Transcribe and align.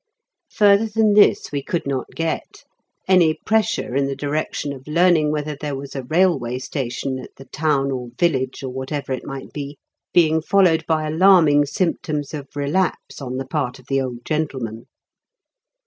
Further 0.53 0.87
than 0.87 1.13
this 1.13 1.51
we 1.51 1.61
could 1.61 1.85
not 1.85 2.07
get, 2.15 2.63
any 3.07 3.35
pressure 3.45 3.95
in 3.95 4.07
the 4.07 4.15
direction 4.15 4.73
of 4.73 4.87
learning 4.87 5.31
whether 5.31 5.55
there 5.55 5.75
was 5.75 5.95
a 5.95 6.01
railway 6.01 6.57
station 6.57 7.19
at 7.19 7.35
the 7.37 7.45
town 7.45 7.91
or 7.91 8.09
village, 8.17 8.63
or 8.63 8.69
whatever 8.69 9.13
it 9.13 9.27
might 9.27 9.53
be, 9.53 9.77
being 10.11 10.41
followed 10.41 10.83
by 10.87 11.05
alarming 11.05 11.67
symptoms 11.67 12.33
of 12.33 12.47
relapse 12.55 13.21
on 13.21 13.37
the 13.37 13.45
part 13.45 13.77
of 13.77 13.85
the 13.85 14.01
old 14.01 14.25
gentleman. 14.25 14.87